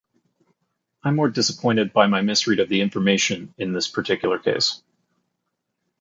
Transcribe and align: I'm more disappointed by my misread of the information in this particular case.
I'm 1.03 1.15
more 1.15 1.29
disappointed 1.29 1.93
by 1.93 2.07
my 2.07 2.21
misread 2.21 2.59
of 2.59 2.69
the 2.69 2.81
information 2.81 3.53
in 3.59 3.71
this 3.71 3.87
particular 3.87 4.39
case. 4.39 4.81